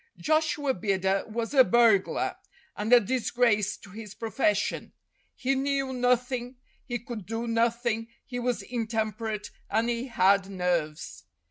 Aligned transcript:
Joshua 0.17 0.73
Bidder 0.73 1.25
was 1.27 1.53
a 1.53 1.63
burglar, 1.63 2.35
and 2.75 2.91
a 2.91 2.99
disgrace 2.99 3.77
to 3.77 3.91
his 3.91 4.15
profession. 4.15 4.93
He 5.35 5.53
knew 5.53 5.93
nothing, 5.93 6.55
he 6.83 6.97
could 6.97 7.27
do 7.27 7.45
nothing, 7.45 8.07
he 8.25 8.39
was 8.39 8.63
intemperate, 8.63 9.51
and 9.69 9.89
he 9.89 10.07
had 10.07 10.49
nerves. 10.49 11.25